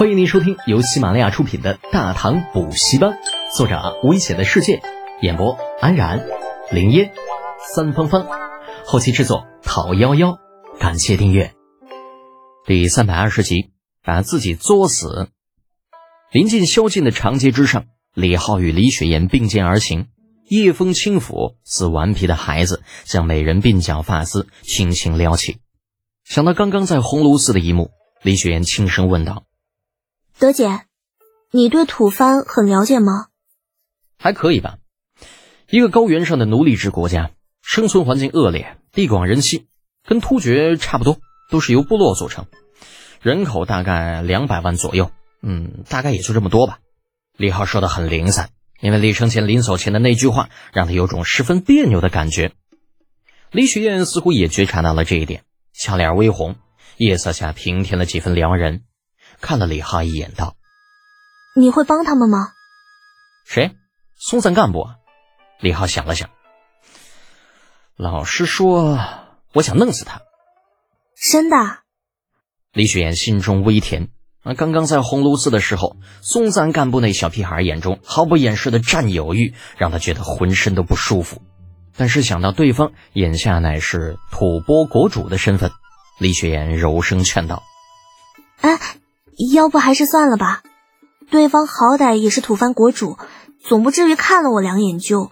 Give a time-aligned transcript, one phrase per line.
[0.00, 3.10] 欢迎您收听由喜马拉雅出品的《大唐补习班》，
[3.54, 4.80] 作者危险的世界，
[5.20, 6.26] 演播安然、
[6.70, 7.12] 林烟、
[7.74, 8.26] 三芳芳，
[8.86, 10.38] 后期制作讨幺幺，
[10.78, 11.52] 感谢订阅。
[12.64, 13.72] 第三百二十集，
[14.02, 15.28] 把自己作死。
[16.32, 20.06] 临近宵禁的长街之上，李浩与李雪岩并肩而行，
[20.48, 25.58] 夜风轻抚，似顽皮的孩子将美人鬓角发丝轻轻撩起。
[26.24, 27.90] 想到刚刚在红炉寺的一幕，
[28.22, 29.44] 李雪岩轻声问道。
[30.40, 30.86] 德姐，
[31.50, 33.26] 你对吐蕃很了解吗？
[34.18, 34.78] 还可以吧。
[35.68, 39.66] 一个高原上的奴隶制国家，生存环境恶劣，地广人稀，
[40.02, 41.18] 跟突厥差不多，
[41.50, 42.46] 都是由部落组成，
[43.20, 45.10] 人口大概两百万左右。
[45.42, 46.78] 嗯，大概也就这么多吧。
[47.36, 48.48] 李浩说的很零散，
[48.80, 52.52] 因为李承前临走前的那句话，让他有种十分别扭的感觉。
[53.50, 55.42] 李雪燕似乎也觉察到了这一点，
[55.74, 56.56] 俏脸微红，
[56.96, 58.84] 夜色下平添了几分撩人。
[59.40, 60.56] 看了李浩一眼，道
[61.56, 62.52] ：“你会帮他们吗
[63.46, 63.74] ？”“谁？
[64.16, 64.86] 松散干部？”
[65.60, 66.30] 李浩想了想，
[67.96, 68.98] 老实说，
[69.52, 70.22] 我想弄死他。
[71.20, 71.56] 真的？
[72.72, 74.08] 李雪岩心中微甜。
[74.42, 81.42] 啊，刚刚在红炉寺的时候，松散干部那小屁孩眼中毫不掩饰的占有欲，让他觉得浑身都不舒服。
[81.94, 85.70] 但是想到对方眼下乃是吐蕃国主的身份，
[86.18, 87.62] 李雪岩柔声劝道
[88.62, 88.78] ：“哎。”
[89.54, 90.62] 要不还是算了吧，
[91.30, 93.16] 对方好歹也是吐蕃国主，
[93.62, 95.30] 总不至于看了我两眼就。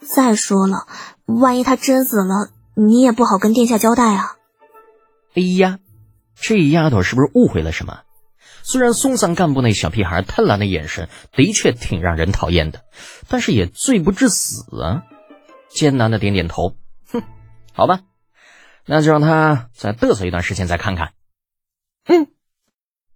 [0.00, 0.86] 再说了，
[1.26, 4.36] 万一他真死了，你也不好跟殿下交代啊。
[5.34, 5.78] 哎呀，
[6.34, 8.00] 这丫头是不是误会了什么？
[8.62, 12.84] 虽然松散干部那小屁孩贪婪的眼神的确挺让人讨厌的，
[13.28, 15.02] 但是也罪不至死啊。
[15.68, 16.76] 艰难的点点头，
[17.12, 17.22] 哼，
[17.72, 18.00] 好吧，
[18.86, 21.12] 那就让他再嘚瑟一段时间再看看。
[22.06, 22.26] 嗯。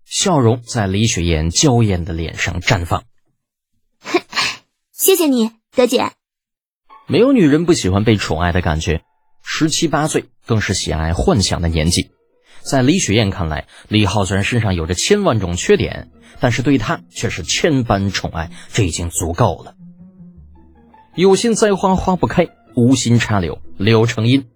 [0.05, 3.05] 笑容在李雪燕娇艳的脸上绽放。
[4.93, 6.13] 谢谢你，德姐。
[7.07, 9.03] 没有女人不喜欢被宠爱的感觉，
[9.43, 12.11] 十七八岁更是喜爱幻想的年纪。
[12.63, 16.11] 在李雪燕看来，李浩虽然身上有着千万种缺点，
[16.41, 19.75] 但是对她却是千般宠爱，这已经足够了。
[21.15, 24.47] 有心栽花花不开，无心插柳柳成荫。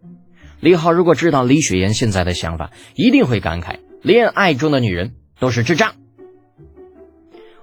[0.60, 5.16] 李浩如果知道李雪燕现在的想法，一定会感慨：恋爱中的女人。
[5.38, 5.94] 都是智障。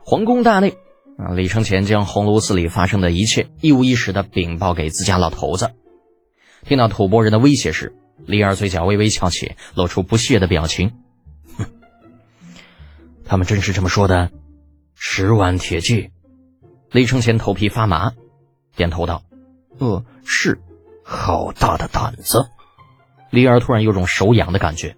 [0.03, 0.77] 皇宫大内，
[1.17, 5.71] 啊，李承前将红炉寺里发生的一切一五一十的禀报给自家老头子。
[6.63, 10.93] 听到吐蕃人的威胁时，李二嘴角微微翘起，露出不屑的表情。
[11.57, 11.65] 哼，
[13.25, 14.31] 他们真是这么说的？
[14.93, 16.11] 十万铁骑。
[16.91, 18.13] 李承前头皮发麻，
[18.75, 19.23] 点头道
[19.79, 20.59] ：“呃，是。
[21.03, 22.47] 好大的胆子！”
[23.29, 24.97] 李二突然有种手痒的感觉。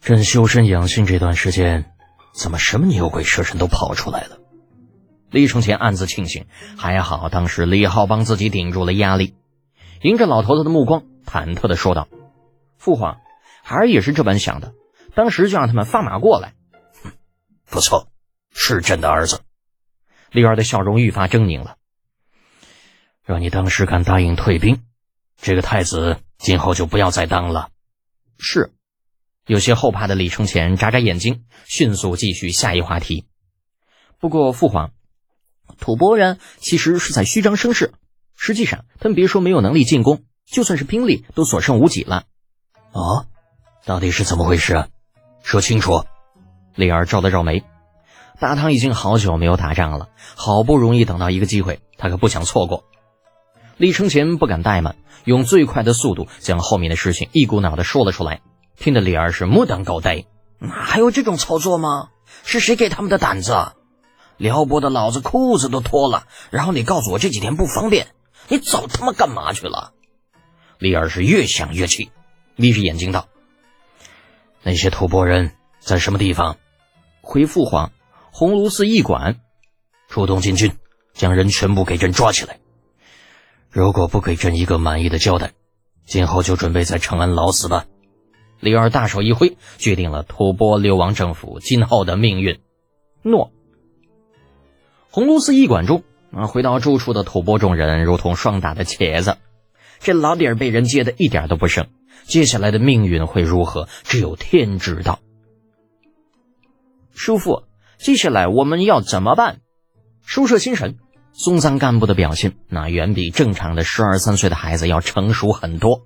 [0.00, 1.92] 朕修身养性这段时间，
[2.32, 4.38] 怎么什么牛鬼蛇神都跑出来了？
[5.30, 6.46] 李承前暗自庆幸，
[6.78, 9.36] 还好当时李浩帮自己顶住了压力。
[10.00, 12.08] 迎着老头子的目光，忐忑的说道
[12.78, 13.18] ：“父皇，
[13.62, 14.72] 孩儿也是这般想的，
[15.14, 16.54] 当时就让他们放马过来。
[17.68, 18.08] ”“不错，
[18.54, 19.40] 是朕的儿子。”
[20.32, 21.76] 李儿的笑容愈发狰狞了。
[23.22, 24.82] “若你当时敢答应退兵，
[25.36, 27.68] 这个太子今后就不要再当了。
[28.40, 28.72] ”“是。”
[29.50, 33.24] 有些后怕的李承前眨眨眼睛，迅速继续下一话题。
[34.20, 34.92] 不过父皇，
[35.76, 37.92] 吐蕃人其实是在虚张声势，
[38.36, 42.26] 实际上他们别说没有能力进攻，就算是兵力都所剩无几了。
[42.92, 43.26] 哦，
[43.84, 44.88] 到底是怎么回事啊？
[45.42, 46.04] 说清楚。
[46.76, 47.64] 李儿皱了皱眉，
[48.38, 52.84] 大唐已经好久没有打仗了，好不容易等到一个机会，他可不想错过。
[53.78, 54.94] 李承前不敢怠慢，
[55.24, 58.42] 用最快的速度将后面的事情一股脑的说了出来。
[58.80, 60.24] 听得李二是目瞪口呆，
[60.58, 62.08] 哪还有这种操作吗？
[62.44, 63.72] 是谁给他们的胆子？
[64.38, 68.14] 撩拨的老子裤子都脱了，然后你告诉我这几天不方便，
[68.48, 69.92] 你早他妈干嘛去了？
[70.78, 72.10] 李二是越想越气，
[72.56, 73.28] 眯着眼睛道
[74.64, 76.56] ：“那些吐蕃人在什么地方？”
[77.20, 77.92] 回父皇
[78.32, 79.40] ：“红炉寺驿馆。”
[80.08, 80.72] 出动禁军，
[81.12, 82.60] 将人全部给朕抓起来。
[83.68, 85.52] 如果不给朕一个满意的交代，
[86.06, 87.84] 今后就准备在长安老死吧。
[88.60, 92.60] 李二大手一挥，决定了吐蕃流亡政府今后的命运。
[93.22, 93.50] 诺。
[95.10, 99.38] 红炉寺驿馆中，啊，回到住处的吐蕃众人如同霜打的茄子。
[99.98, 101.88] 这老底儿被人揭的一点都不剩，
[102.24, 105.20] 接下来的命运会如何，只有天知道。
[107.12, 107.64] 叔父，
[107.98, 109.60] 接下来我们要怎么办？
[110.24, 110.98] 收摄心神，
[111.32, 116.02] 松赞干部的表现，那远比正常的十二三岁的孩子要成熟很多。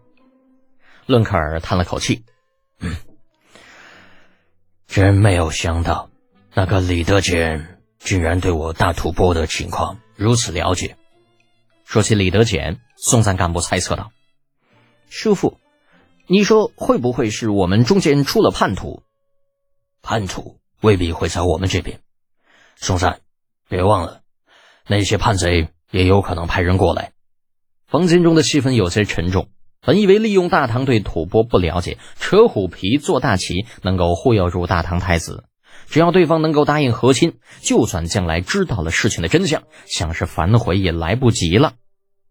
[1.06, 2.24] 伦克尔叹了口气。
[2.80, 2.96] 嗯
[4.86, 6.10] 真没有想到，
[6.52, 10.96] 那个李德简竟然对我大吐蕃的情况如此了解。
[11.84, 14.12] 说起李德简，松赞干部猜测道
[15.10, 15.58] ：“师傅，
[16.26, 19.02] 你说会不会是我们中间出了叛徒？
[20.00, 22.00] 叛徒未必会在我们这边。
[22.76, 23.20] 松赞，
[23.68, 24.22] 别忘了，
[24.86, 27.12] 那些叛贼也有可能派人过来。”
[27.86, 29.48] 房间中的气氛有些沉重。
[29.84, 35.44] 本以为利用大唐对吐蕃不了解，扯虎皮做大旗，能够忽悠住大唐太子。
[35.86, 41.74] 只要对方能够答应和亲，就算将来知道了事情的真相，想是反悔也来不及了。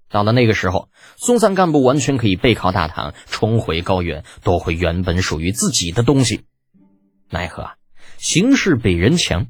[0.10, 6.42] 到了那个时候，松赞干部完全可以背靠大唐，重回高原，夺回原本属于自己的东西。
[7.30, 7.74] 奈何啊，
[8.18, 9.48] 形势比人强。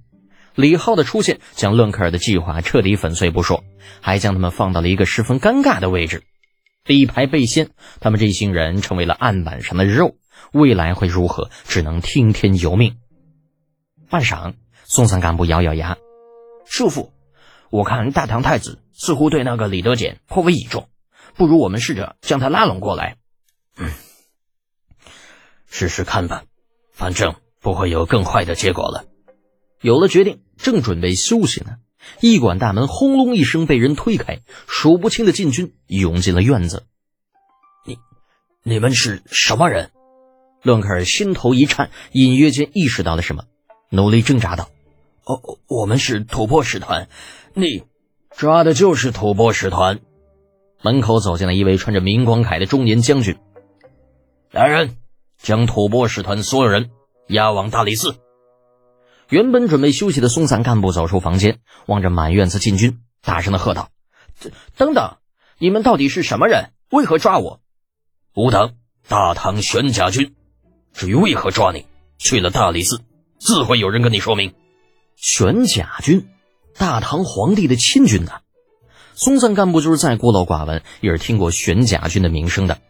[0.56, 3.64] 李浩的出现，将伦克尔的计划彻底粉碎不说，
[4.02, 6.24] 还将他们放到了一个十分尴尬的位置。
[6.86, 7.70] 李牌被掀，
[8.02, 10.18] 他们这一行人成为了案板上的肉。
[10.52, 12.98] 未来会如何，只能听天由命。
[14.10, 15.98] 半晌，松散干部咬咬牙
[16.68, 17.14] ：“叔父，
[17.70, 20.90] 我看大唐太子似乎对那个李德简颇为倚重，
[21.36, 23.16] 不如我们试着将他拉拢过来。
[23.78, 23.90] 嗯，
[25.68, 26.44] 试试看吧，
[26.92, 29.06] 反正不会有更坏的结果了。”
[29.80, 31.78] 有了决定，正准备休息呢。
[32.22, 36.86] 驿馆大门轰隆一声被人推开，数不清的禁军涌进了院子。
[37.86, 37.98] 你、
[38.64, 39.92] 你们是什么人？
[40.62, 43.44] 伦克尔心头一颤，隐约间意识到了什么，
[43.90, 44.70] 努力挣扎道
[45.26, 47.10] ：“哦，我们是吐蕃使团，
[47.54, 47.84] 你
[48.32, 50.00] 抓的就是吐蕃使团。”
[50.82, 53.38] 门口走进了一位穿着明光铠的中年将军。
[54.52, 54.98] 来人，
[55.38, 56.92] 将吐蕃使团所有人
[57.28, 58.16] 押往大理寺。
[59.34, 61.58] 原本准备休息的松散干部走出房间，
[61.88, 63.90] 望着满院子禁军，大声的喝道
[64.78, 65.16] ：“等等，
[65.58, 66.70] 你们到底是什么人？
[66.92, 67.60] 为何抓我
[68.38, 68.76] ？”“吾等
[69.08, 70.36] 大唐玄甲军。
[70.94, 71.88] 至于为何抓你，
[72.20, 73.02] 去了大理寺，
[73.40, 74.54] 自会有人跟你说明。”
[75.18, 76.28] 玄甲军，
[76.78, 78.42] 大唐皇帝的亲军呐！
[79.16, 82.82] 松散干部就是再孤陋寡闻，也是听过玄甲军的名声的。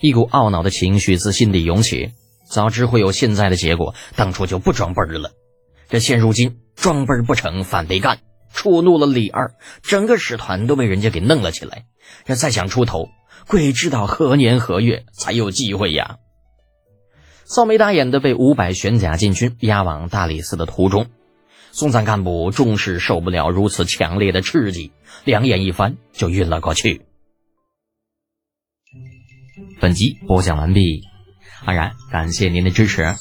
[0.00, 2.12] 一股懊恼的情绪自心底涌起，
[2.48, 5.30] 早知会有现在的结果，当初就不装笨了。
[5.88, 8.20] 这现如今装笨不成反被干，
[8.52, 11.86] 触怒了李二，整个使团都被人家给弄了起来。
[12.24, 13.08] 这再想出头，
[13.46, 16.18] 鬼知道何年何月才有机会呀！
[17.44, 21.06] 扫眉打眼的被五百玄甲禁军押往大理寺的途中，
[21.72, 24.92] 松赞干部终是受不了如此强烈的刺激，
[25.24, 27.02] 两眼一翻就晕了过去。
[29.80, 31.02] 本集播讲完毕，
[31.64, 33.14] 安然感谢您的支持。